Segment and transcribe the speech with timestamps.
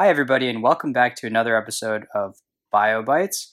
[0.00, 2.36] Hi, everybody, and welcome back to another episode of
[2.72, 3.50] BioBytes.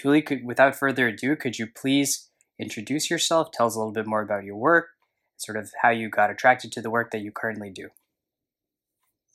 [0.00, 4.06] Tuuli, could, without further ado, could you please introduce yourself, tell us a little bit
[4.06, 4.86] more about your work,
[5.36, 7.90] sort of how you got attracted to the work that you currently do?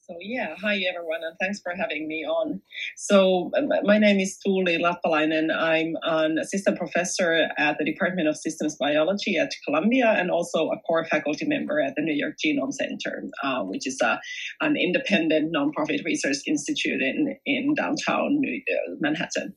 [0.05, 2.59] So yeah, hi everyone, and thanks for having me on.
[2.97, 3.51] So
[3.85, 5.37] my name is Tuuli Lappalainen.
[5.37, 10.67] And I'm an assistant professor at the Department of Systems Biology at Columbia, and also
[10.71, 14.19] a core faculty member at the New York Genome Center, uh, which is a,
[14.59, 19.55] an independent nonprofit research institute in in downtown uh, Manhattan.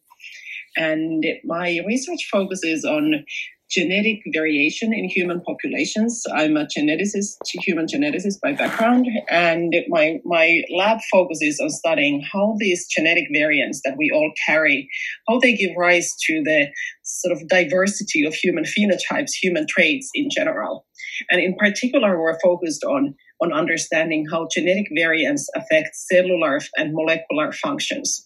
[0.76, 3.24] And my research focuses on
[3.70, 6.22] genetic variation in human populations.
[6.32, 12.56] I'm a geneticist, human geneticist by background, and my, my lab focuses on studying how
[12.58, 14.88] these genetic variants that we all carry,
[15.28, 16.68] how they give rise to the
[17.02, 20.86] sort of diversity of human phenotypes, human traits in general.
[21.30, 27.52] And in particular, we're focused on, on understanding how genetic variants affect cellular and molecular
[27.52, 28.25] functions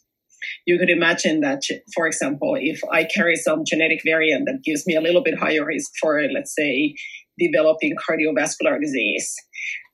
[0.67, 1.63] you could imagine that,
[1.95, 5.65] for example, if I carry some genetic variant that gives me a little bit higher
[5.65, 6.95] risk for, let's say,
[7.39, 9.35] developing cardiovascular disease,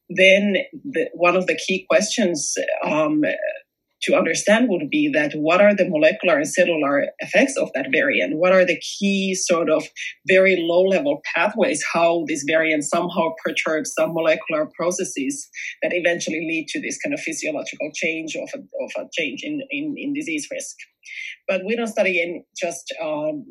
[0.08, 2.54] then the, one of the key questions
[2.84, 3.22] um,
[4.06, 8.38] to understand would be that what are the molecular and cellular effects of that variant?
[8.38, 9.84] What are the key sort of
[10.26, 15.48] very low level pathways, how this variant somehow perturbs some molecular processes
[15.82, 19.60] that eventually lead to this kind of physiological change of a, of a change in,
[19.70, 20.76] in, in disease risk.
[21.48, 23.44] But we don't study in just um,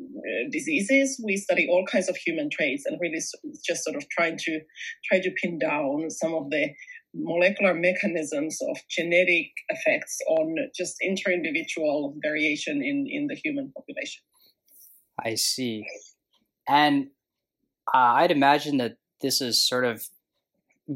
[0.50, 1.20] diseases.
[1.24, 3.20] We study all kinds of human traits and really
[3.64, 4.60] just sort of trying to
[5.08, 6.70] try to pin down some of the
[7.18, 14.22] molecular mechanisms of genetic effects on just inter-individual variation in, in the human population.
[15.24, 15.86] I see.
[16.68, 17.08] And
[17.92, 20.04] uh, I'd imagine that this has sort of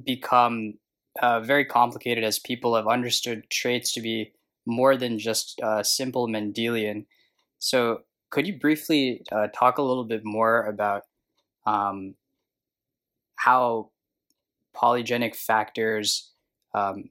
[0.04, 0.74] become
[1.20, 4.32] uh, very complicated as people have understood traits to be
[4.66, 7.06] more than just uh, simple Mendelian.
[7.58, 8.00] So,
[8.30, 11.02] could you briefly uh, talk a little bit more about
[11.66, 12.14] um,
[13.34, 13.90] how
[14.74, 16.32] polygenic factors
[16.74, 17.10] um,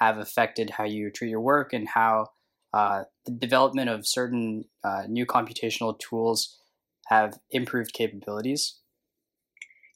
[0.00, 2.26] have affected how you treat your work and how
[2.72, 6.58] uh, the development of certain uh, new computational tools
[7.06, 8.80] have improved capabilities?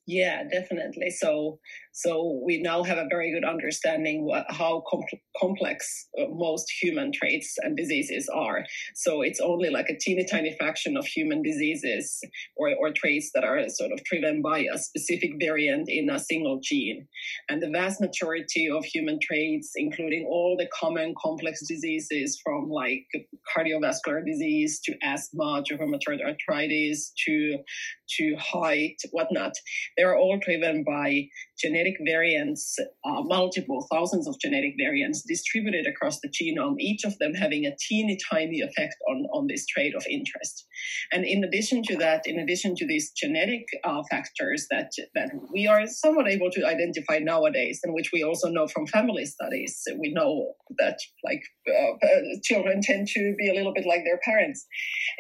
[0.07, 1.11] Yeah, definitely.
[1.11, 1.59] So,
[1.99, 5.03] so we now have a very good understanding how com-
[5.37, 8.65] complex uh, most human traits and diseases are.
[8.95, 12.21] So it's only like a teeny tiny fraction of human diseases
[12.57, 16.61] or, or traits that are sort of driven by a specific variant in a single
[16.63, 17.09] gene.
[17.49, 23.07] And the vast majority of human traits, including all the common complex diseases from like
[23.57, 27.59] cardiovascular disease to asthma to rheumatoid arthritis to
[28.17, 29.53] to height, whatnot,
[29.97, 36.29] they're all driven by genetic variants, uh, multiple thousands of genetic variants distributed across the
[36.29, 40.67] genome, each of them having a teeny tiny effect on, on this trait of interest.
[41.13, 45.67] And in addition to that, in addition to these genetic uh, factors that, that we
[45.67, 50.13] are somewhat able to identify nowadays, and which we also know from family studies, we
[50.13, 52.09] know that like uh,
[52.43, 54.67] children tend to be a little bit like their parents.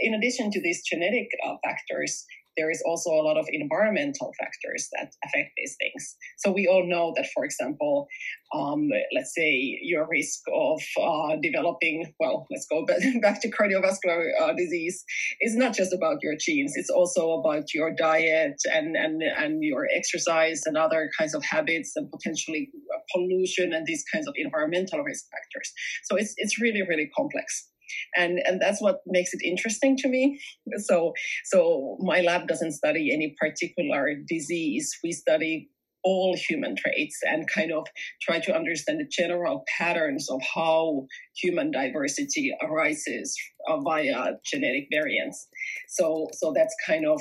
[0.00, 2.24] In addition to these genetic uh, factors,
[2.58, 6.16] there is also a lot of environmental factors that affect these things.
[6.38, 8.08] So we all know that, for example,
[8.52, 12.84] um, let's say your risk of uh, developing, well, let's go
[13.22, 15.04] back to cardiovascular uh, disease,
[15.40, 16.72] is not just about your genes.
[16.74, 21.92] It's also about your diet and, and, and your exercise and other kinds of habits
[21.94, 22.70] and potentially
[23.14, 25.72] pollution and these kinds of environmental risk factors.
[26.04, 27.68] So it's, it's really, really complex
[28.16, 30.40] and and that's what makes it interesting to me.
[30.78, 31.12] So
[31.46, 34.96] so my lab doesn't study any particular disease.
[35.02, 35.68] We study
[36.04, 37.86] all human traits and kind of
[38.22, 41.06] try to understand the general patterns of how
[41.36, 43.36] human diversity arises
[43.68, 45.48] uh, via genetic variants.
[45.88, 47.20] So so that's kind of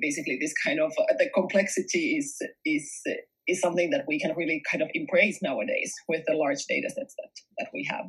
[0.00, 3.02] basically this kind of uh, the complexity is is
[3.46, 7.14] is something that we can really kind of embrace nowadays with the large data sets
[7.18, 8.06] that, that we have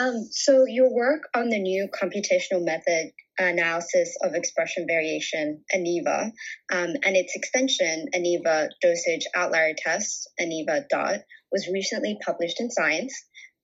[0.00, 6.32] um, so your work on the new computational method analysis of expression variation, ANEVA,
[6.72, 13.14] um, and its extension, ANEVA dosage outlier test, ANEVA dot, was recently published in Science.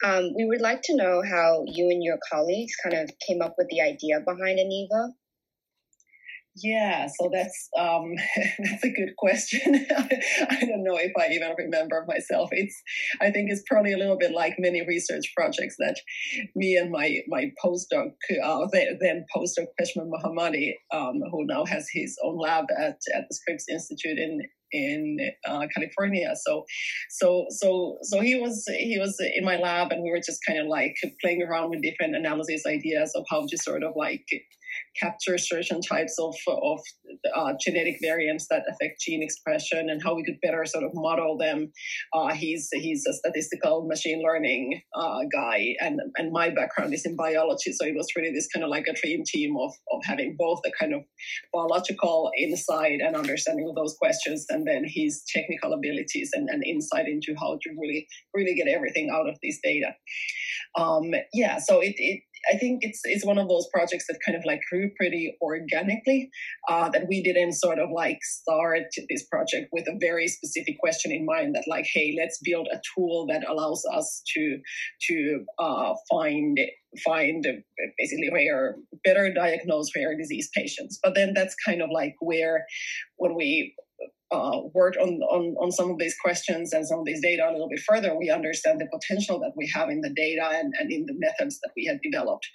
[0.05, 3.55] Um, we would like to know how you and your colleagues kind of came up
[3.59, 5.13] with the idea behind ANEVA.
[6.63, 8.15] Yeah, so that's um,
[8.59, 9.61] that's a good question.
[9.97, 12.49] I don't know if I even remember myself.
[12.53, 12.81] It's
[13.21, 15.97] I think it's probably a little bit like many research projects that
[16.55, 18.13] me and my my postdoc,
[18.43, 23.35] uh, then postdoc Pejman Mohammadi, um, who now has his own lab at at the
[23.35, 24.41] Scripps Institute in
[24.73, 26.35] in uh, California.
[26.45, 26.65] So,
[27.11, 30.59] so, so, so he was he was in my lab, and we were just kind
[30.59, 34.27] of like playing around with different analysis ideas of how to sort of like
[34.99, 36.81] capture certain types of, of
[37.35, 41.37] uh, genetic variants that affect gene expression and how we could better sort of model
[41.37, 41.73] them.
[42.13, 47.17] Uh, he's he's a statistical machine learning uh, guy, and and my background is in
[47.17, 50.37] biology, so it was really this kind of like a dream team of of having
[50.39, 51.03] both the kind of
[51.53, 57.07] biological insight and understanding of those questions, and then his technical abilities and, and insight
[57.09, 59.95] into how to really really get everything out of these data.
[60.79, 64.37] Um, yeah, so it, it I think it's it's one of those projects that kind
[64.37, 66.31] of like grew pretty organically.
[66.69, 71.13] Uh, that we didn't sort of like start this project with a very specific question
[71.13, 71.55] in mind.
[71.55, 74.59] That like, hey, let's build a tool that allows us to
[75.09, 76.59] to uh, find
[77.05, 77.47] find
[77.99, 80.99] basically rare, better diagnose rare disease patients.
[81.03, 82.65] But then that's kind of like where
[83.17, 83.75] when we
[84.31, 87.53] uh, work on, on, on some of these questions and some of these data a
[87.53, 90.93] little bit further, we understand the potential that we have in the data and, and
[90.93, 92.47] in the methods that we have developed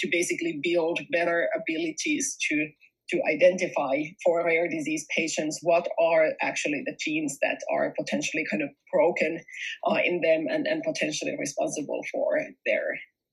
[0.00, 2.68] to basically build better abilities to
[3.10, 8.62] to identify for rare disease patients what are actually the genes that are potentially kind
[8.62, 9.38] of broken
[9.86, 12.86] uh, in them and, and potentially responsible for their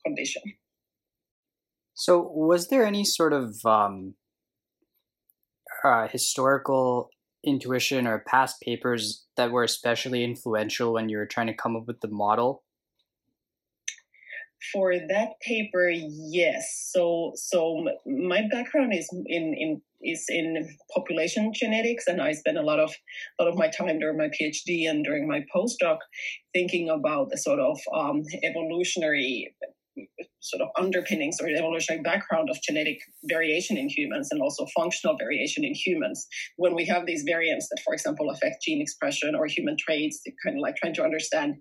[0.06, 0.42] condition.
[1.94, 4.16] So, was there any sort of um,
[5.84, 7.10] uh, historical
[7.44, 11.88] intuition or past papers that were especially influential when you were trying to come up
[11.88, 12.64] with the model?
[14.74, 16.90] For that paper, yes.
[16.92, 22.62] So, so my background is in in is in population genetics, and I spent a
[22.62, 22.94] lot of
[23.40, 26.00] a lot of my time during my PhD and during my postdoc
[26.54, 29.54] thinking about the sort of um, evolutionary
[30.40, 35.64] sort of underpinnings or evolutionary background of genetic variation in humans and also functional variation
[35.64, 36.28] in humans.
[36.58, 40.58] When we have these variants that, for example, affect gene expression or human traits, kind
[40.58, 41.56] of like trying to understand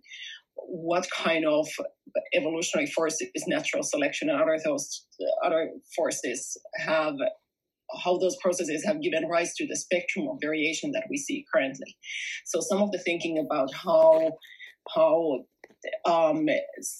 [0.66, 1.68] what kind of
[2.34, 5.06] evolutionary forces natural selection and other those
[5.44, 7.14] other forces have
[8.02, 11.96] how those processes have given rise to the spectrum of variation that we see currently
[12.44, 14.32] so some of the thinking about how
[14.94, 15.38] how
[16.04, 16.46] um,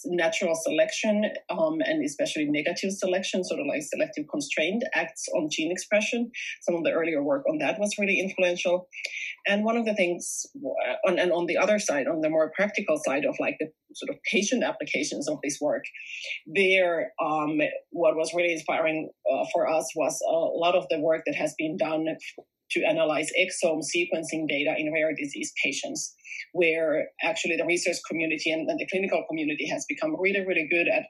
[0.06, 5.72] natural selection um, and especially negative selection, sort of like selective constraint, acts on gene
[5.72, 6.30] expression.
[6.62, 8.88] Some of the earlier work on that was really influential.
[9.46, 10.46] And one of the things,
[11.06, 14.10] on, and on the other side, on the more practical side of like the sort
[14.10, 15.84] of patient applications of this work,
[16.46, 17.58] there, um,
[17.90, 21.54] what was really inspiring uh, for us was a lot of the work that has
[21.58, 22.06] been done
[22.72, 26.14] to analyze exome sequencing data in rare disease patients,
[26.52, 30.88] where actually the research community and, and the clinical community has become really, really good
[30.88, 31.04] at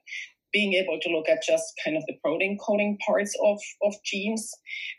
[0.53, 4.51] being able to look at just kind of the protein coding parts of, of genes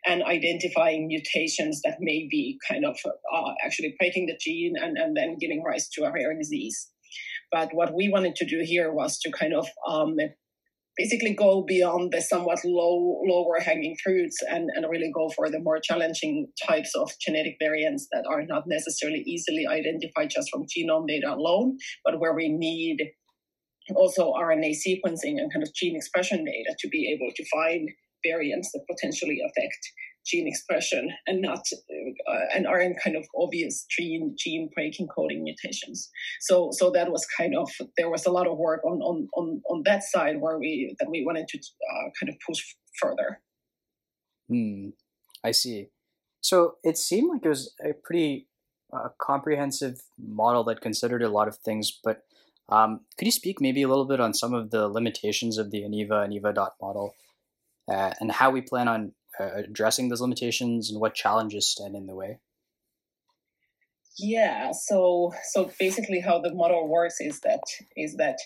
[0.06, 2.96] and identifying mutations that may be kind of
[3.34, 6.92] uh, actually breaking the gene and, and then giving rise to a rare disease.
[7.52, 10.18] But what we wanted to do here was to kind of um,
[11.00, 15.60] basically go beyond the somewhat low lower hanging fruits and, and really go for the
[15.60, 21.08] more challenging types of genetic variants that are not necessarily easily identified just from genome
[21.08, 22.98] data alone, but where we need
[23.96, 27.90] also RNA sequencing and kind of gene expression data to be able to find
[28.26, 29.80] variants that potentially affect
[30.30, 31.64] gene expression and not
[32.30, 36.10] uh, and aren't kind of obvious gene gene breaking coding mutations.
[36.42, 39.62] So so that was kind of there was a lot of work on on on,
[39.70, 42.62] on that side where we that we wanted to uh, kind of push
[43.02, 43.42] further.
[44.50, 44.90] Hmm,
[45.44, 45.90] I see.
[46.42, 48.48] So it seemed like it was a pretty
[48.94, 52.24] uh, comprehensive model that considered a lot of things, but
[52.70, 55.82] um, could you speak maybe a little bit on some of the limitations of the
[55.82, 57.16] ANEVA ANEVA dot model
[57.90, 62.08] uh, and how we plan on uh, addressing those limitations and what challenges stand in
[62.08, 62.40] the way?
[64.18, 67.62] Yeah, so so basically, how the model works is that
[67.96, 68.38] is that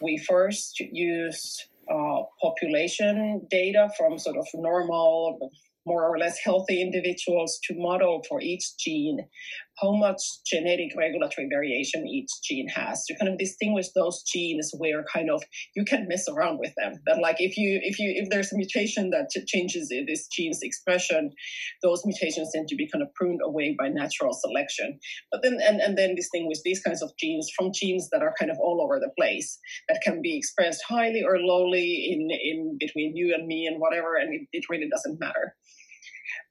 [0.00, 5.52] we first use uh, population data from sort of normal
[5.86, 9.26] more or less healthy individuals to model for each gene
[9.80, 15.04] how much genetic regulatory variation each gene has to kind of distinguish those genes where
[15.12, 15.42] kind of
[15.74, 16.94] you can mess around with them.
[17.06, 21.30] That like if you if you if there's a mutation that changes this gene's expression
[21.82, 24.98] those mutations tend to be kind of pruned away by natural selection.
[25.30, 28.50] But then and, and then distinguish these kinds of genes from genes that are kind
[28.50, 33.16] of all over the place that can be expressed highly or lowly in in between
[33.16, 35.54] you and me and whatever and it, it really doesn't matter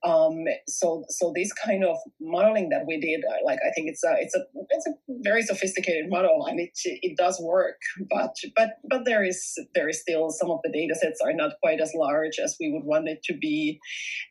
[0.04, 4.04] Um, so so this kind of modeling that we did, uh, like I think it's
[4.04, 7.78] a it's a it's a very sophisticated model and it it does work,
[8.10, 11.54] but but but there is there is still some of the data sets are not
[11.62, 13.80] quite as large as we would want it to be,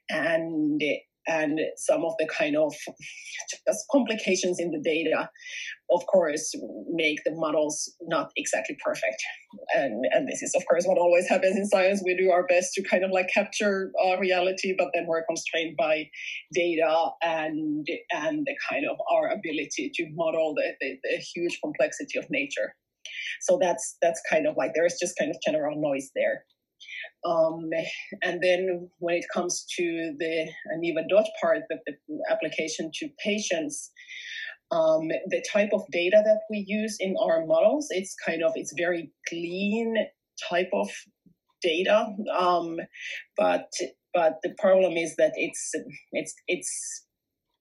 [0.09, 0.83] and
[1.27, 2.75] and some of the kind of
[3.67, 5.29] just complications in the data,
[5.93, 6.55] of course,
[6.89, 9.23] make the models not exactly perfect.
[9.75, 12.03] And, and this is, of course, what always happens in science.
[12.05, 15.77] We do our best to kind of like capture uh, reality, but then we're constrained
[15.77, 16.09] by
[16.53, 22.19] data and and the kind of our ability to model the, the, the huge complexity
[22.19, 22.75] of nature.
[23.41, 26.45] So that's that's kind of like there's just kind of general noise there.
[27.25, 27.69] Um,
[28.23, 33.91] and then when it comes to the ANEVA dot part, the, the application to patients,
[34.71, 38.73] um, the type of data that we use in our models, it's kind of it's
[38.77, 39.95] very clean
[40.49, 40.89] type of
[41.63, 42.07] data.
[42.39, 42.77] Um,
[43.37, 43.71] but
[44.15, 45.73] but the problem is that it's
[46.13, 47.07] it's it's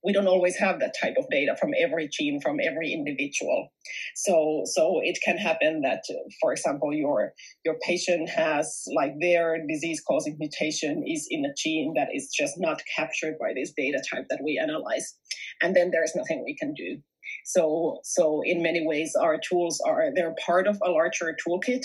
[0.04, 3.70] we don't always have that type of data from every gene from every individual.
[4.16, 6.04] So so it can happen that
[6.42, 7.34] for example your
[7.66, 12.56] your patient has like their disease causing mutation is in a gene that is just
[12.58, 15.16] not captured by this data type that we analyze
[15.62, 17.02] and then there's nothing we can do.
[17.46, 21.84] So so in many ways our tools are they're part of a larger toolkit.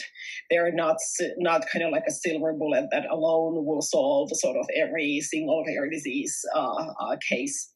[0.51, 0.97] They're not
[1.39, 5.65] not kind of like a silver bullet that alone will solve sort of every single
[5.67, 7.74] rare disease uh, uh, case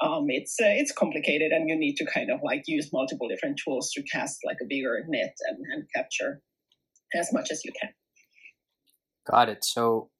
[0.00, 3.60] um, it's uh, it's complicated and you need to kind of like use multiple different
[3.62, 6.40] tools to cast like a bigger net and, and capture
[7.14, 7.90] as much as you can.
[9.30, 9.64] Got it.
[9.64, 10.10] So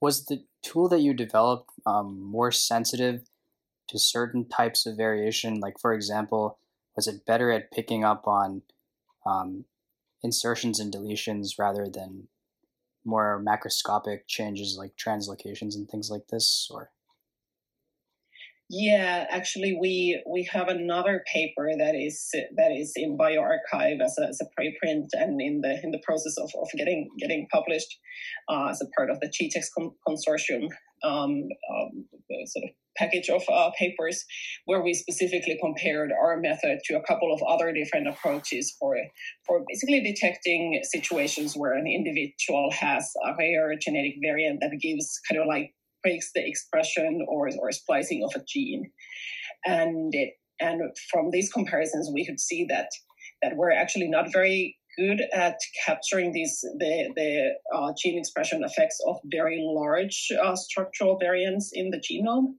[0.00, 3.22] was the tool that you developed um, more sensitive
[3.88, 5.60] to certain types of variation?
[5.60, 6.58] Like for example
[6.96, 8.62] was it better at picking up on
[9.24, 9.64] um,
[10.22, 12.28] insertions and deletions rather than
[13.04, 16.90] more macroscopic changes like translocations and things like this or
[18.72, 24.28] yeah, actually, we we have another paper that is that is in bioRxiv as a,
[24.28, 27.98] as a preprint and in the in the process of, of getting getting published
[28.48, 29.66] uh, as a part of the GTEx
[30.08, 30.68] consortium
[31.02, 32.06] um, um,
[32.46, 34.24] sort of package of uh, papers,
[34.66, 38.96] where we specifically compared our method to a couple of other different approaches for
[39.48, 45.40] for basically detecting situations where an individual has a rare genetic variant that gives kind
[45.40, 48.90] of like breaks the expression or, or splicing of a gene.
[49.64, 50.80] And it, and
[51.10, 52.90] from these comparisons, we could see that
[53.42, 58.98] that we're actually not very good at capturing these the the uh, gene expression effects
[59.06, 62.54] of very large uh, structural variants in the genome.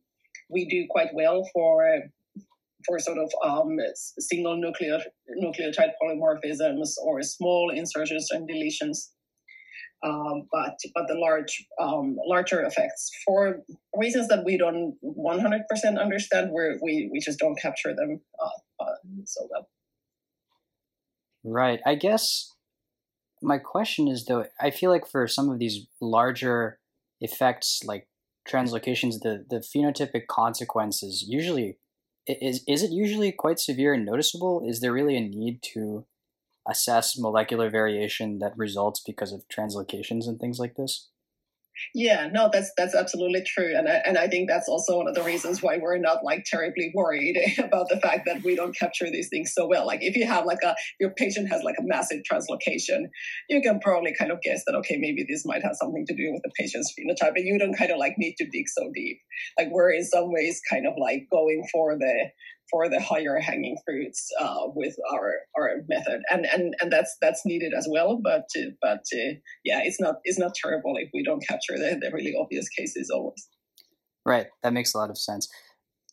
[0.50, 1.86] We do quite well for
[2.88, 3.78] for sort of um,
[4.20, 5.00] single nuclear,
[5.42, 9.10] nucleotide polymorphisms or small insertions and deletions
[10.04, 13.12] um, but but the large um, larger effects.
[13.26, 13.62] For
[13.96, 19.48] reasons that we don't 100% understand we we just don't capture them uh, uh, so
[19.50, 19.68] well.
[21.44, 21.80] Right.
[21.86, 22.52] I guess
[23.44, 26.78] my question is though i feel like for some of these larger
[27.22, 28.08] effects like
[28.48, 31.80] translocations the the phenotypic consequences usually
[32.28, 34.64] is is it usually quite severe and noticeable?
[34.66, 36.06] Is there really a need to
[36.68, 41.10] assess molecular variation that results because of translocations and things like this?
[41.94, 45.16] Yeah, no, that's that's absolutely true, and I, and I think that's also one of
[45.16, 49.10] the reasons why we're not like terribly worried about the fact that we don't capture
[49.10, 49.86] these things so well.
[49.86, 53.06] Like if you have like a your patient has like a massive translocation,
[53.50, 56.32] you can probably kind of guess that okay, maybe this might have something to do
[56.32, 59.20] with the patient's phenotype, but you don't kind of like need to dig so deep.
[59.58, 62.30] Like we're in some ways kind of like going for the
[62.72, 67.46] for the higher hanging fruits uh, with our our method, and and and that's that's
[67.46, 68.20] needed as well.
[68.24, 72.00] But uh, but uh, yeah, it's not it's not terrible if we don't capture the,
[72.02, 73.48] the really obvious cases always.
[74.26, 75.50] Right, that makes a lot of sense.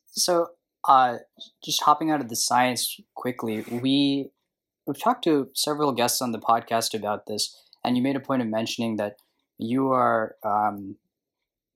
[0.06, 0.48] So,
[0.86, 1.18] uh,
[1.64, 4.30] just hopping out of the science quickly, we
[4.86, 8.42] we've talked to several guests on the podcast about this, and you made a point
[8.42, 9.16] of mentioning that
[9.58, 10.96] you are um,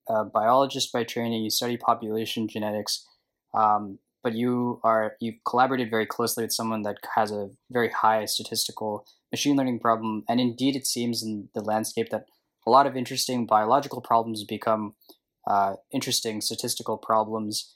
[0.09, 1.43] a biologist by training.
[1.43, 3.07] You study population genetics.
[3.55, 8.25] Um, but you are you've collaborated very closely with someone that has a very high
[8.25, 12.27] statistical machine learning problem and indeed it seems in the landscape that
[12.67, 14.95] a lot of interesting biological problems become
[15.47, 17.75] uh, interesting statistical problems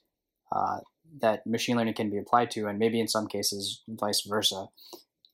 [0.52, 0.78] uh,
[1.20, 4.66] that machine learning can be applied to and maybe in some cases vice versa.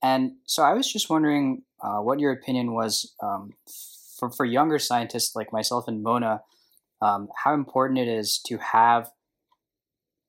[0.03, 3.53] And so i was just wondering uh, what your opinion was um,
[4.19, 6.43] for, for younger scientists like myself and mona
[7.03, 9.11] um, how important it is to have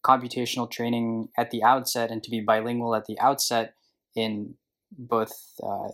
[0.04, 3.74] computational training at the outset and to be bilingual at the outset
[4.16, 4.56] in
[4.92, 5.34] both
[5.64, 5.90] uh,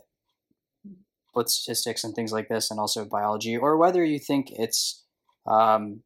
[1.33, 5.03] both statistics and things like this, and also biology, or whether you think it's
[5.45, 6.01] um,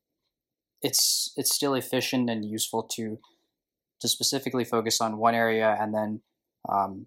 [0.82, 3.20] it's it's still efficient and useful to
[4.02, 6.22] to specifically focus on one area and then
[6.70, 7.06] um,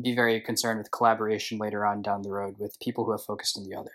[0.00, 3.58] be very concerned with collaboration later on down the road with people who have focused
[3.58, 3.92] on the other.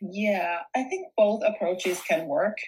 [0.00, 2.58] Yeah, I think both approaches can work.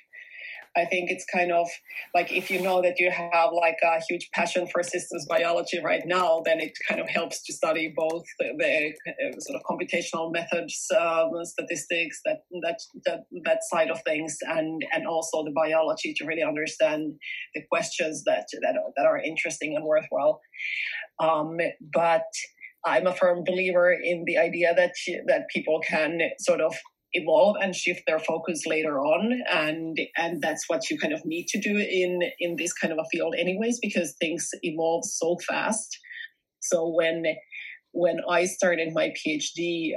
[0.76, 1.66] I think it's kind of
[2.14, 6.02] like if you know that you have like a huge passion for systems biology right
[6.04, 10.30] now, then it kind of helps to study both the, the uh, sort of computational
[10.32, 16.12] methods, um, statistics, that that that that side of things, and and also the biology
[16.14, 17.14] to really understand
[17.54, 20.40] the questions that that are, that are interesting and worthwhile.
[21.18, 21.56] Um,
[21.92, 22.26] but
[22.84, 24.92] I'm a firm believer in the idea that
[25.26, 26.74] that people can sort of
[27.12, 29.40] evolve and shift their focus later on.
[29.50, 32.98] And and that's what you kind of need to do in in this kind of
[32.98, 35.98] a field anyways because things evolve so fast.
[36.60, 37.24] So when
[37.96, 39.92] when i started my phd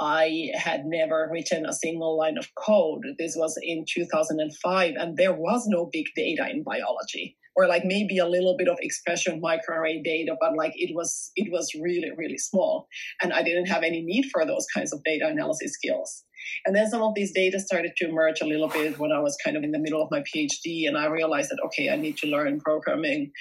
[0.00, 3.02] i had never written a single line of code.
[3.18, 8.16] This was in 2005 and there was no big data in biology or like maybe
[8.18, 12.38] a little bit of expression microarray data but like it was it was really really
[12.38, 12.86] small.
[13.20, 16.24] And i didn't have any need for those kinds of data analysis skills
[16.64, 19.36] and then some of these data started to emerge a little bit when I was
[19.44, 22.16] kind of in the middle of my PhD, and I realized that okay, I need
[22.18, 23.32] to learn programming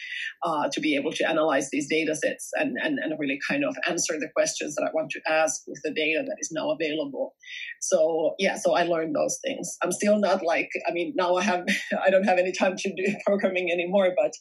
[0.43, 3.75] uh, to be able to analyze these data sets and, and and really kind of
[3.87, 7.33] answer the questions that I want to ask with the data that is now available.
[7.81, 9.77] So yeah, so I learned those things.
[9.83, 11.65] I'm still not like I mean now I have
[12.05, 14.31] I don't have any time to do programming anymore, but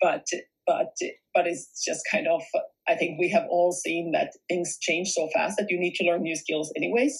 [0.00, 0.24] but
[0.66, 0.92] but
[1.34, 2.42] but it's just kind of
[2.88, 6.04] I think we have all seen that things change so fast that you need to
[6.04, 7.16] learn new skills anyways.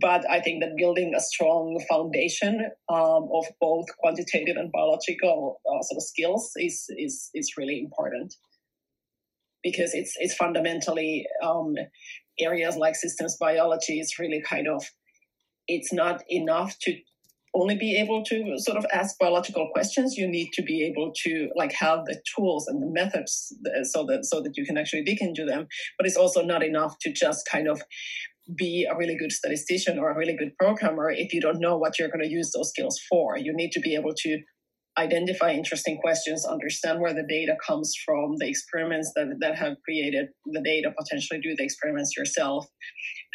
[0.00, 5.82] But I think that building a strong foundation um, of both quantitative and biological uh,
[5.82, 8.34] sort of skills is, is, is really important.
[9.62, 11.74] Because it's, it's fundamentally um,
[12.40, 14.84] areas like systems biology is really kind of,
[15.68, 16.98] it's not enough to
[17.54, 20.16] only be able to sort of ask biological questions.
[20.16, 24.24] You need to be able to like have the tools and the methods so that
[24.24, 25.68] so that you can actually dig into them.
[25.96, 27.80] But it's also not enough to just kind of
[28.56, 31.98] be a really good statistician or a really good programmer if you don't know what
[31.98, 33.38] you're going to use those skills for.
[33.38, 34.38] You need to be able to
[34.96, 40.28] identify interesting questions, understand where the data comes from, the experiments that, that have created
[40.46, 42.66] the data, potentially do the experiments yourself,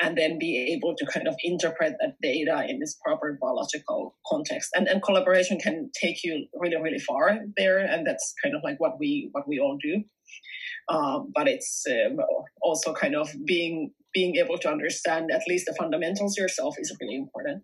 [0.02, 4.70] and then be able to kind of interpret that data in its proper biological context.
[4.74, 8.80] And, and collaboration can take you really, really far there, and that's kind of like
[8.80, 10.04] what we what we all do.
[10.88, 12.18] Um, but it's um,
[12.62, 17.16] also kind of being being able to understand at least the fundamentals yourself is really
[17.16, 17.64] important.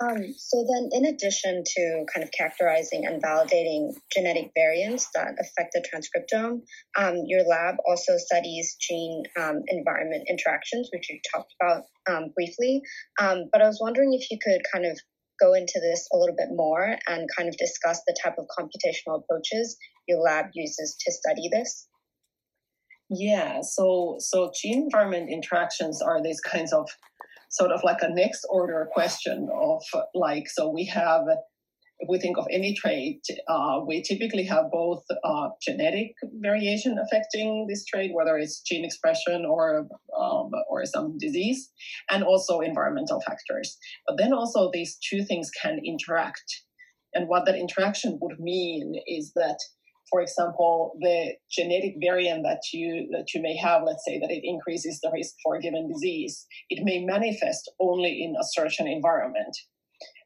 [0.00, 5.74] Um, so then, in addition to kind of characterizing and validating genetic variants that affect
[5.74, 6.62] the transcriptome,
[6.96, 12.80] um, your lab also studies gene um, environment interactions, which you talked about um, briefly.
[13.20, 14.96] Um, but I was wondering if you could kind of
[15.40, 19.20] go into this a little bit more and kind of discuss the type of computational
[19.20, 21.88] approaches your lab uses to study this.
[23.10, 26.88] Yeah, so so gene environment interactions are these kinds of
[27.50, 29.82] sort of like a next order question of
[30.14, 31.22] like so we have
[32.00, 37.66] if we think of any trait, uh, we typically have both uh, genetic variation affecting
[37.68, 41.70] this trait, whether it's gene expression or um, or some disease,
[42.10, 43.78] and also environmental factors.
[44.06, 46.62] But then also these two things can interact,
[47.14, 49.58] and what that interaction would mean is that
[50.10, 54.42] for example, the genetic variant that you that you may have, let's say that it
[54.44, 59.56] increases the risk for a given disease, it may manifest only in a certain environment.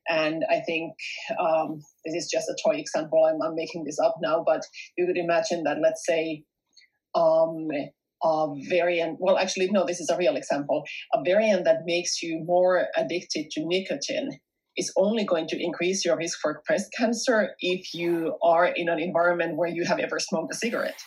[0.08, 0.94] And I think
[1.38, 3.24] um, this is just a toy example.
[3.24, 4.62] I'm, I'm, making this up now, but
[4.98, 6.42] you could imagine that, let's say,
[7.14, 7.68] um,
[8.24, 10.82] a variant, well, actually, no, this is a real example,
[11.14, 14.40] a variant that makes you more addicted to nicotine
[14.76, 18.98] is only going to increase your risk for breast cancer if you are in an
[18.98, 20.98] environment where you have ever smoked a cigarette.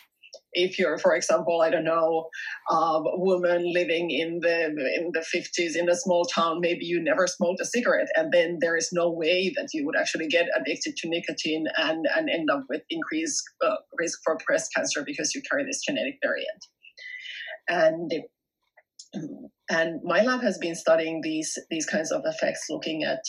[0.58, 2.28] If you're, for example, I don't know,
[2.70, 7.28] a woman living in the in the 50s in a small town, maybe you never
[7.28, 10.96] smoked a cigarette, and then there is no way that you would actually get addicted
[10.98, 15.42] to nicotine and and end up with increased uh, risk for breast cancer because you
[15.50, 16.66] carry this genetic variant.
[17.68, 18.12] And
[19.70, 23.22] and my lab has been studying these these kinds of effects, looking at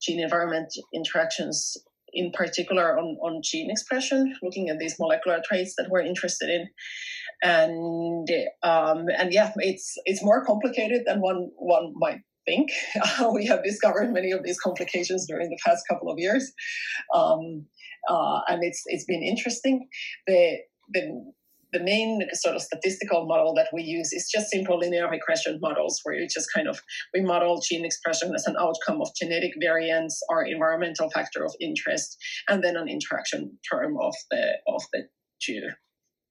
[0.00, 1.76] gene environment interactions
[2.12, 6.68] in particular on, on gene expression, looking at these molecular traits that we're interested in.
[7.42, 8.28] And
[8.62, 12.70] um, and yeah, it's it's more complicated than one one might think.
[13.34, 16.50] We have discovered many of these complications during the past couple of years,
[17.14, 17.66] um,
[18.08, 19.86] uh, and it's it's been interesting.
[20.26, 20.58] The
[20.94, 21.32] the
[21.76, 26.00] the main sort of statistical model that we use is just simple linear regression models
[26.04, 26.80] where you just kind of
[27.12, 32.16] we model gene expression as an outcome of genetic variants or environmental factor of interest
[32.48, 35.02] and then an interaction term of the of the
[35.42, 35.68] two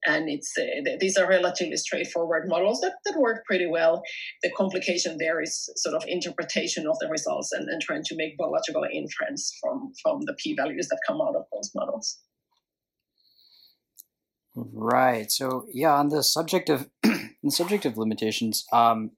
[0.08, 4.03] and it's uh, these are relatively straightforward models that, that work pretty well.
[4.43, 8.38] The complication there is sort of interpretation of the results and, and trying to make
[8.38, 12.19] biological inference from from the p-values that come out of those models
[14.55, 19.11] right so yeah on the subject of the subject of limitations um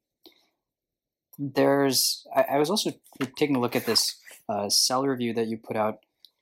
[1.37, 2.91] there's I, I, was also
[3.37, 4.19] taking a look at this
[4.49, 5.99] uh, cell review that you put out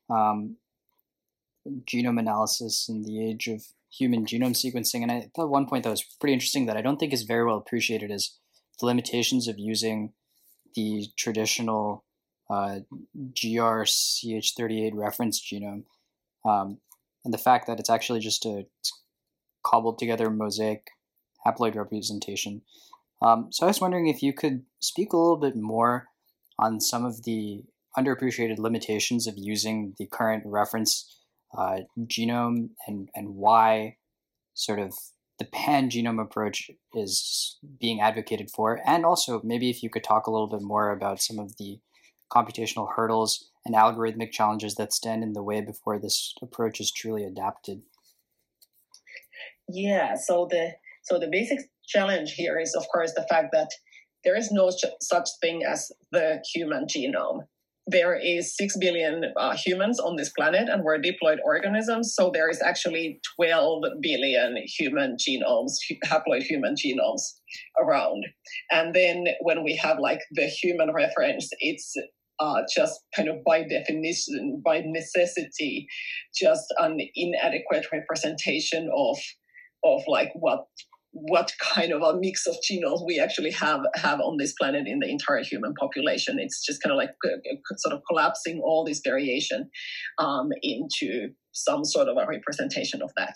[0.09, 0.57] um,
[1.67, 5.01] genome analysis in the age of human genome sequencing.
[5.01, 7.45] And I thought one point that was pretty interesting that I don't think is very
[7.45, 8.37] well appreciated is
[8.79, 10.13] the limitations of using
[10.75, 12.03] the traditional
[12.49, 12.79] uh,
[13.33, 15.83] GRCH38 reference genome.
[16.45, 16.79] Um,
[17.25, 18.65] and the fact that it's actually just a
[19.65, 20.87] cobbled together mosaic
[21.45, 22.61] haploid representation.
[23.21, 26.07] Um, so I was wondering if you could speak a little bit more
[26.59, 27.63] on some of the
[27.97, 31.17] underappreciated limitations of using the current reference
[31.57, 33.97] uh, genome and and why
[34.53, 34.93] sort of
[35.39, 40.27] the pan genome approach is being advocated for, and also maybe if you could talk
[40.27, 41.79] a little bit more about some of the
[42.35, 47.23] computational hurdles and algorithmic challenges that stand in the way before this approach is truly
[47.23, 47.81] adapted.
[49.67, 53.69] Yeah, so the so the basic challenge here is of course the fact that
[54.23, 54.71] there is no
[55.01, 57.41] such thing as the human genome
[57.87, 62.49] there is 6 billion uh, humans on this planet and we're diploid organisms so there
[62.49, 65.73] is actually 12 billion human genomes
[66.05, 67.21] haploid human genomes
[67.79, 68.25] around
[68.71, 71.95] and then when we have like the human reference it's
[72.39, 75.87] uh, just kind of by definition by necessity
[76.37, 79.17] just an inadequate representation of
[79.83, 80.65] of like what
[81.17, 84.99] what kind of a mix of genomes we actually have have on this planet in
[84.99, 86.37] the entire human population.
[86.39, 89.69] It's just kind of like uh, uh, sort of collapsing all this variation
[90.19, 93.33] um, into some sort of a representation of that.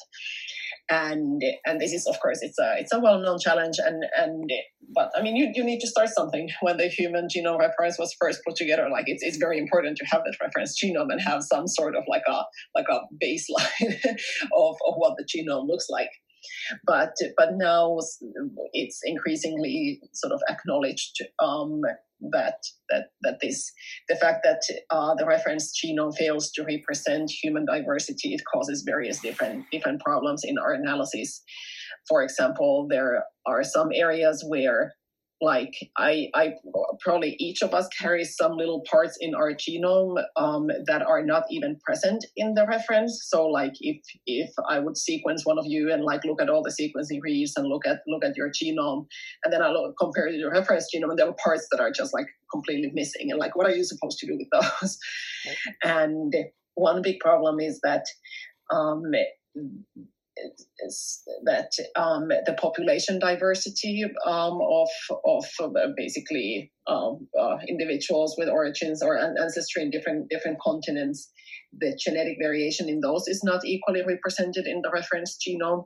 [0.90, 4.50] And and this is of course it's a it's a well known challenge and and
[4.96, 6.50] but I mean you, you need to start something.
[6.62, 10.06] When the human genome reference was first put together like it's it's very important to
[10.06, 12.44] have that reference genome and have some sort of like a
[12.76, 13.96] like a baseline
[14.54, 16.10] of, of what the genome looks like.
[16.86, 17.98] But but now
[18.74, 21.82] it's increasingly sort of acknowledged um,
[22.32, 22.58] that
[22.90, 23.72] that that this
[24.08, 29.20] the fact that uh, the reference genome fails to represent human diversity it causes various
[29.20, 31.42] different different problems in our analysis.
[32.08, 34.94] For example, there are some areas where
[35.42, 36.54] like I, I
[37.00, 41.44] probably each of us carries some little parts in our genome um, that are not
[41.50, 43.22] even present in the reference.
[43.24, 46.64] So like if if I would sequence one of you and like look at all
[46.64, 49.06] the sequencing reads and look at look at your genome,
[49.44, 51.80] and then I look, compare it to your reference genome, and there are parts that
[51.80, 54.98] are just like completely missing, and like what are you supposed to do with those?
[55.84, 56.34] and
[56.76, 58.06] one big problem is that
[58.72, 59.04] um,
[60.86, 64.90] is that um, the population diversity um, of
[65.26, 71.32] of uh, basically um, uh, individuals with origins or ancestry in different different continents,
[71.78, 75.86] the genetic variation in those is not equally represented in the reference genome.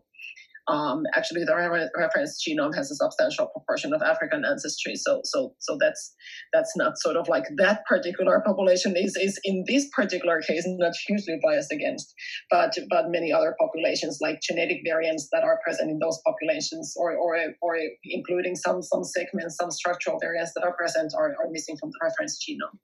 [0.67, 5.55] Um, actually, the re- reference genome has a substantial proportion of African ancestry, so so
[5.59, 6.15] so that's
[6.53, 10.93] that's not sort of like that particular population is is in this particular case not
[11.05, 12.13] hugely biased against,
[12.49, 17.13] but but many other populations like genetic variants that are present in those populations, or
[17.13, 21.75] or or including some some segments, some structural variants that are present are, are missing
[21.77, 22.79] from the reference genome,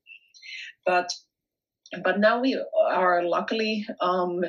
[0.86, 1.10] but
[2.04, 2.62] but now we
[2.92, 4.42] are luckily um,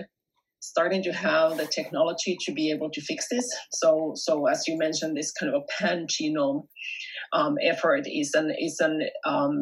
[0.60, 3.48] starting to have the technology to be able to fix this.
[3.72, 6.66] So, so as you mentioned, this kind of a pan genome
[7.32, 9.60] um, effort is an is an um,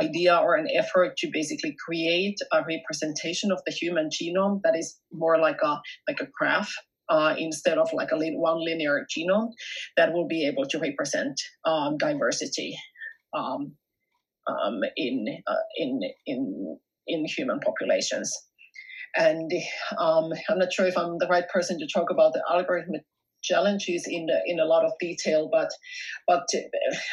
[0.00, 4.98] idea or an effort to basically create a representation of the human genome that is
[5.12, 6.72] more like a like a graph
[7.08, 9.48] uh, instead of like a one linear genome
[9.96, 12.76] that will be able to represent um, diversity
[13.36, 13.72] um,
[14.46, 18.30] um, in uh, in in in human populations.
[19.16, 19.50] And
[19.98, 23.02] um, I'm not sure if I'm the right person to talk about the algorithmic
[23.42, 25.70] challenges in in a lot of detail, but
[26.26, 26.46] but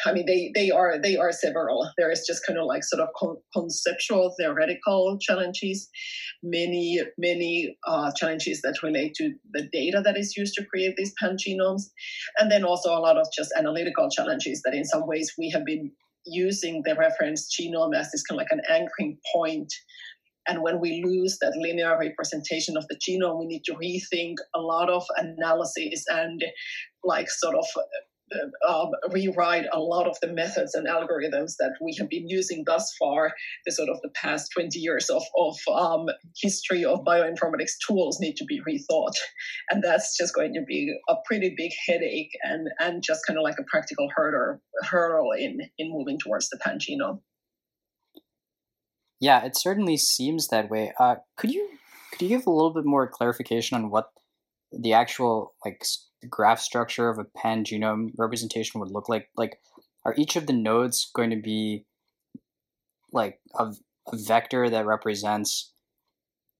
[0.04, 1.88] I mean they they are they are several.
[1.96, 5.88] There is just kind of like sort of con- conceptual theoretical challenges,
[6.42, 11.12] many many uh, challenges that relate to the data that is used to create these
[11.20, 11.84] pan genomes,
[12.38, 15.64] and then also a lot of just analytical challenges that in some ways we have
[15.64, 15.90] been
[16.28, 19.72] using the reference genome as this kind of like an anchoring point
[20.48, 24.60] and when we lose that linear representation of the genome, we need to rethink a
[24.60, 26.44] lot of analysis and
[27.04, 27.66] like sort of
[28.68, 32.94] um, rewrite a lot of the methods and algorithms that we have been using thus
[32.98, 33.32] far.
[33.64, 36.06] The sort of the past 20 years of, of um,
[36.40, 39.14] history of bioinformatics tools need to be rethought.
[39.70, 43.44] And that's just going to be a pretty big headache and, and just kind of
[43.44, 47.20] like a practical hurdle, hurdle in, in moving towards the pangenome.
[49.20, 50.92] Yeah, it certainly seems that way.
[50.98, 51.68] Uh, could you
[52.10, 54.10] could you give a little bit more clarification on what
[54.72, 55.84] the actual like
[56.28, 59.28] graph structure of a pan genome representation would look like?
[59.36, 59.58] Like,
[60.04, 61.84] are each of the nodes going to be
[63.12, 63.72] like a,
[64.12, 65.72] a vector that represents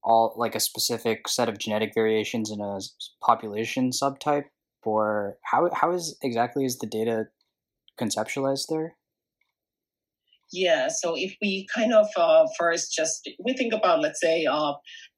[0.03, 2.79] all like a specific set of genetic variations in a
[3.21, 4.45] population subtype,
[4.83, 7.25] or how how is exactly is the data
[7.99, 8.95] conceptualized there?
[10.51, 14.53] Yeah, so if we kind of uh, first just we think about let's say a
[14.53, 14.73] uh,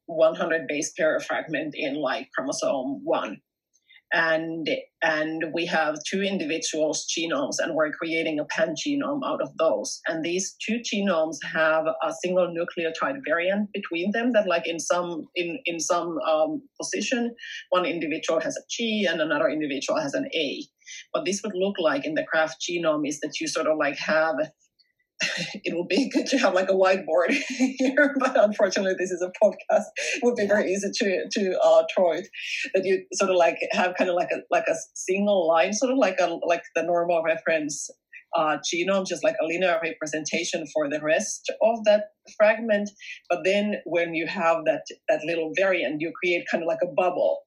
[0.08, 3.40] 100 base pair fragment in like chromosome one,
[4.12, 4.68] and
[5.04, 10.02] and we have two individuals genomes and we're creating a pan genome out of those.
[10.08, 15.28] And these two genomes have a single nucleotide variant between them that like in some
[15.36, 17.36] in in some um, position
[17.70, 20.64] one individual has a g and another individual has an a.
[21.12, 23.98] What this would look like in the graph genome is that you sort of like
[24.00, 24.36] have
[25.64, 29.32] it would be good to have like a whiteboard here, but unfortunately, this is a
[29.44, 29.86] podcast.
[30.16, 32.28] It would be very easy to to uh, draw it.
[32.74, 35.92] That you sort of like have kind of like a like a single line, sort
[35.92, 37.90] of like a like the normal reference
[38.36, 42.06] uh, genome, just like a linear representation for the rest of that
[42.38, 42.90] fragment.
[43.30, 46.94] But then when you have that that little variant, you create kind of like a
[46.94, 47.40] bubble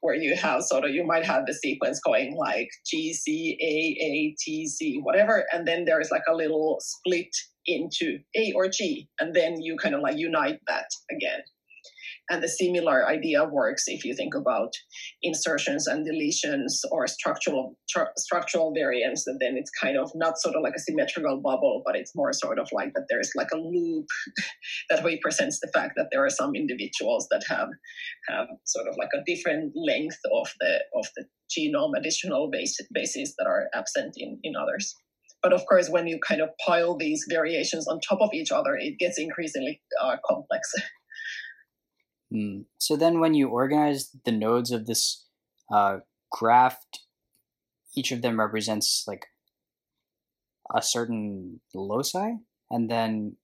[0.00, 4.04] where you have sort of you might have the sequence going like G C A
[4.04, 7.34] A T C whatever, and then there is like a little split
[7.66, 11.40] into A or G, and then you kind of like unite that again.
[12.30, 14.72] And the similar idea works if you think about
[15.22, 19.24] insertions and deletions or structural tr- structural variants.
[19.24, 22.32] That then it's kind of not sort of like a symmetrical bubble, but it's more
[22.32, 24.06] sort of like that there's like a loop
[24.90, 27.68] that represents the fact that there are some individuals that have
[28.28, 33.34] have sort of like a different length of the of the genome additional base, bases
[33.38, 34.94] that are absent in in others.
[35.42, 38.76] But of course, when you kind of pile these variations on top of each other,
[38.76, 40.72] it gets increasingly uh, complex.
[42.32, 42.64] Mm.
[42.78, 45.24] So then, when you organize the nodes of this
[45.72, 45.98] uh,
[46.30, 46.78] graph,
[47.96, 49.26] each of them represents like
[50.74, 52.32] a certain loci,
[52.70, 53.36] and then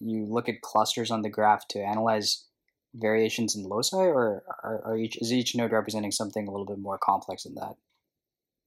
[0.00, 2.46] you look at clusters on the graph to analyze
[2.94, 6.78] variations in loci, or are, are each is each node representing something a little bit
[6.78, 7.76] more complex than that?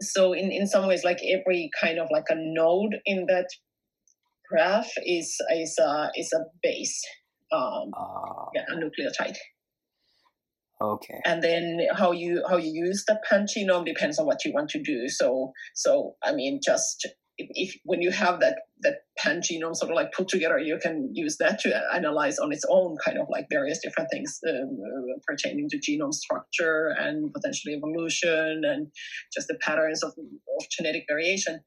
[0.01, 3.47] So, in in some ways, like every kind of like a node in that
[4.49, 7.03] graph is is a is a base
[7.51, 9.37] um, uh, yeah, a nucleotide.
[10.81, 11.19] Okay.
[11.25, 14.81] And then how you how you use the pangenome depends on what you want to
[14.81, 15.09] do.
[15.09, 17.05] So so I mean just
[17.37, 21.09] if, if when you have that that pangenome sort of like put together, you can
[21.13, 24.77] use that to analyze on its own kind of like various different things um,
[25.27, 28.87] pertaining to genome structure and potentially evolution and
[29.33, 31.59] just the patterns of, of genetic variation.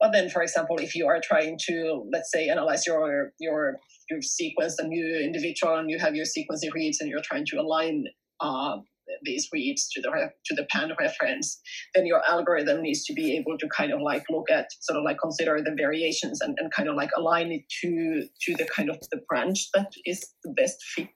[0.00, 3.78] But then, for example, if you are trying to, let's say, analyze your your
[4.10, 7.56] you've sequenced a new individual and you have your sequencing reads and you're trying to
[7.56, 8.04] align
[8.40, 8.76] uh,
[9.22, 10.10] these reads to the
[10.46, 11.60] to the pan reference,
[11.94, 15.04] then your algorithm needs to be able to kind of like look at sort of
[15.04, 18.90] like consider the variations and, and kind of like align it to to the kind
[18.90, 21.08] of the branch that is the best fit.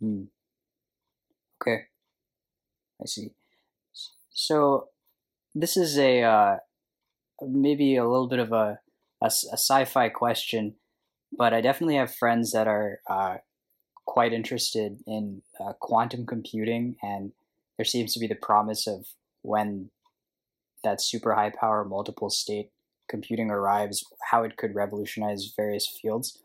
[0.00, 0.24] Hmm.
[1.60, 1.84] Okay,
[3.02, 3.30] I see.
[4.30, 4.88] So
[5.54, 6.56] this is a uh,
[7.42, 8.78] maybe a little bit of a,
[9.20, 10.74] a, a, sci-fi question,
[11.36, 13.36] but I definitely have friends that are uh,
[14.06, 17.32] quite interested in uh, quantum computing, and
[17.76, 19.06] there seems to be the promise of
[19.42, 19.90] when
[20.84, 22.70] that super high power multiple state
[23.08, 26.38] computing arrives, how it could revolutionize various fields.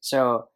[0.00, 0.48] So,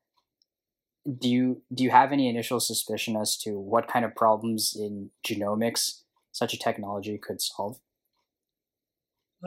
[1.18, 5.10] do you do you have any initial suspicion as to what kind of problems in
[5.26, 7.78] genomics such a technology could solve?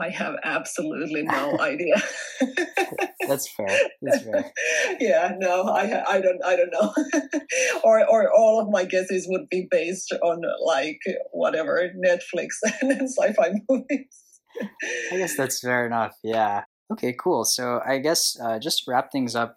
[0.00, 1.94] I have absolutely no idea.
[3.28, 3.78] That's fair.
[4.02, 4.52] That's fair.
[5.00, 6.92] yeah, no, I I don't I don't know.
[7.84, 11.00] or or all of my guesses would be based on like
[11.32, 12.48] whatever Netflix
[12.80, 14.40] and sci-fi movies.
[15.12, 16.16] I guess that's fair enough.
[16.22, 16.64] Yeah.
[16.92, 17.44] Okay, cool.
[17.44, 19.56] So I guess uh, just to wrap things up,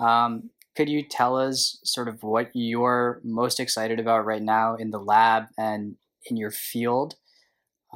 [0.00, 4.90] um, could you tell us sort of what you're most excited about right now in
[4.90, 5.96] the lab and
[6.28, 7.14] in your field?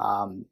[0.01, 0.45] Um,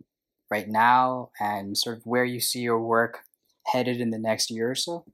[0.50, 3.20] right now and sort of where you see your work
[3.68, 5.06] headed in the next year or so?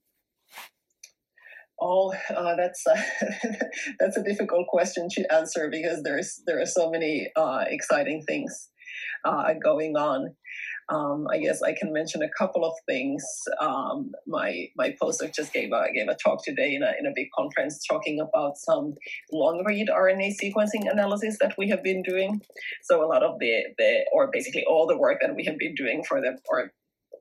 [1.80, 3.58] Oh, uh, that's a,
[4.00, 8.70] that's a difficult question to answer because there's there are so many uh, exciting things
[9.26, 10.36] uh, going on.
[10.90, 13.24] Um, I guess I can mention a couple of things.
[13.60, 17.14] Um, my my postdoc just gave a gave a talk today in a in a
[17.16, 18.94] big conference talking about some
[19.32, 22.42] long read RNA sequencing analysis that we have been doing.
[22.84, 25.74] So a lot of the the or basically all the work that we have been
[25.74, 26.72] doing for the or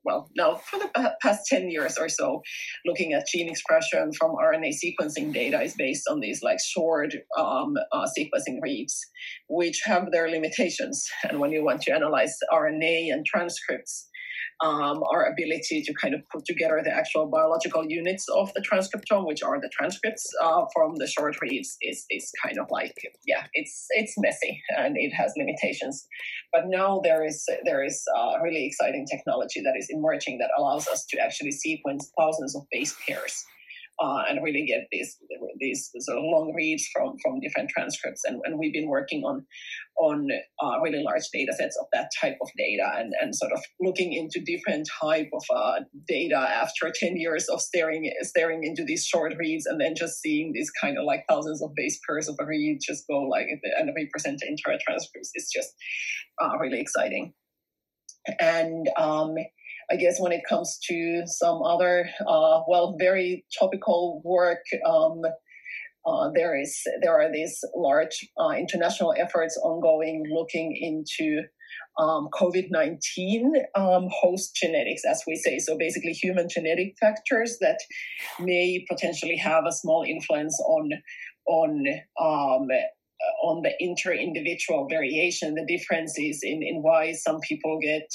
[0.05, 2.43] well, now for the past 10 years or so,
[2.85, 7.75] looking at gene expression from RNA sequencing data is based on these like short um,
[7.93, 9.01] uh, sequencing reads,
[9.49, 11.07] which have their limitations.
[11.29, 14.09] And when you want to analyze RNA and transcripts,
[14.63, 19.27] um, our ability to kind of put together the actual biological units of the transcriptome,
[19.27, 22.95] which are the transcripts uh, from the short reads, is is kind of like
[23.27, 26.07] yeah, it's it's messy and it has limitations.
[26.53, 30.87] But now there is there is uh, really exciting technology that is emerging that allows
[30.89, 33.45] us to actually sequence thousands of base pairs
[34.03, 35.17] uh, and really get these
[35.59, 38.23] these sort of long reads from from different transcripts.
[38.25, 39.47] And, and we've been working on
[39.97, 40.29] on
[40.63, 44.13] uh, really large data sets of that type of data and, and sort of looking
[44.13, 49.35] into different type of uh, data after 10 years of staring staring into these short
[49.39, 52.47] reads and then just seeing these kind of like thousands of base pairs of a
[52.47, 53.47] read just go like
[53.79, 55.75] and represent the entire transcripts is just
[56.43, 57.33] uh, really exciting.
[58.41, 59.35] And um,
[59.91, 65.21] I guess when it comes to some other, uh, well, very topical work, um,
[66.07, 71.43] uh, there is there are these large uh, international efforts ongoing looking into
[71.99, 75.59] um, COVID nineteen um, host genetics, as we say.
[75.59, 77.79] So basically, human genetic factors that
[78.39, 80.91] may potentially have a small influence on
[81.47, 81.85] on
[82.21, 82.69] um,
[83.43, 88.09] on the inter-individual variation, the differences in, in why some people get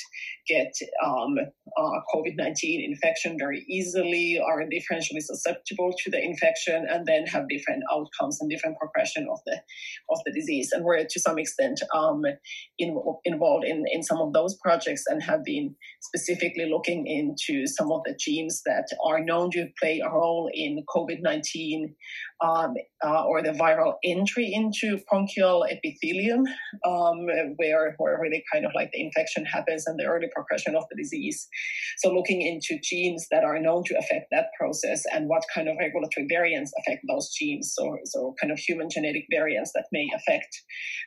[0.47, 0.71] get
[1.05, 1.38] um,
[1.77, 7.83] uh, COVID-19 infection very easily, are differentially susceptible to the infection, and then have different
[7.91, 9.57] outcomes and different progression of the
[10.09, 10.69] of the disease.
[10.71, 12.23] And we're to some extent um,
[12.77, 17.91] in, involved in, in some of those projects and have been specifically looking into some
[17.91, 21.93] of the genes that are known to play a role in COVID-19
[22.41, 22.73] um,
[23.05, 26.45] uh, or the viral entry into bronchial epithelium,
[26.86, 27.25] um,
[27.58, 31.02] where, where really kind of like the infection happens and the early progression of the
[31.02, 31.47] disease.
[31.97, 35.78] So looking into genes that are known to affect that process and what kind of
[35.80, 37.73] regulatory variants affect those genes.
[37.75, 40.49] So, so kind of human genetic variants that may affect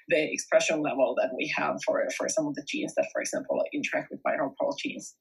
[0.08, 3.62] the expression level that we have for, for some of the genes that, for example,
[3.74, 5.14] interact with viral proteins.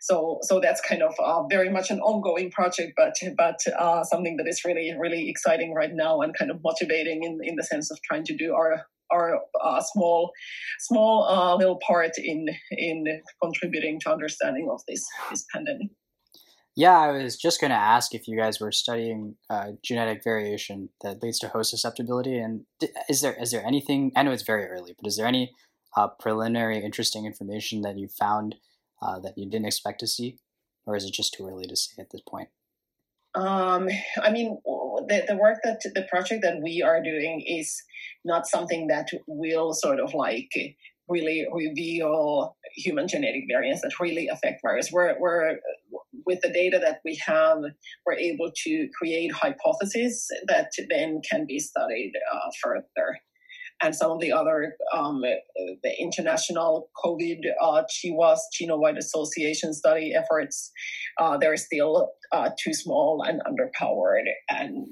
[0.00, 4.36] So so that's kind of uh, very much an ongoing project, but but uh, something
[4.36, 7.90] that is really really exciting right now and kind of motivating in in the sense
[7.90, 10.32] of trying to do our our uh, small
[10.80, 13.04] small uh, little part in in
[13.42, 15.88] contributing to understanding of this this pandemic.
[16.78, 20.90] Yeah, I was just going to ask if you guys were studying uh, genetic variation
[21.00, 22.66] that leads to host susceptibility, and
[23.08, 24.12] is there is there anything?
[24.14, 25.52] I know it's very early, but is there any
[25.96, 28.56] uh, preliminary interesting information that you found
[29.02, 30.38] uh, that you didn't expect to see,
[30.86, 32.48] or is it just too early to say at this point?
[33.34, 33.88] Um,
[34.22, 37.82] I mean, the, the work that the project that we are doing is
[38.24, 40.50] not something that will sort of like
[41.08, 44.90] really reveal human genetic variants that really affect virus.
[44.90, 45.58] We're, we're
[46.24, 47.58] with the data that we have,
[48.06, 53.20] we're able to create hypotheses that then can be studied uh, further
[53.82, 60.70] and some of the other um, the international COVID uh, GWAS Genome-Wide Association study efforts,
[61.18, 64.86] uh, they're still uh, too small and underpowered, and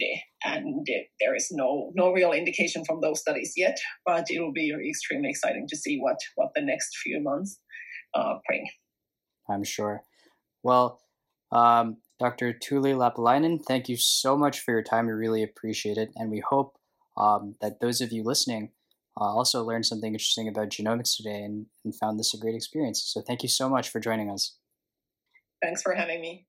[0.44, 0.86] and
[1.20, 3.78] there is no no real indication from those studies yet.
[4.04, 7.58] But it will be extremely exciting to see what what the next few months
[8.14, 8.68] uh, bring.
[9.48, 10.02] I'm sure.
[10.62, 11.00] Well.
[11.52, 12.52] Um, Dr.
[12.52, 15.06] Tuuli Lappalainen, thank you so much for your time.
[15.06, 16.10] We really appreciate it.
[16.16, 16.76] And we hope
[17.16, 18.70] um, that those of you listening
[19.20, 23.02] uh, also learned something interesting about genomics today and, and found this a great experience.
[23.02, 24.56] So thank you so much for joining us.
[25.62, 26.46] Thanks for having me.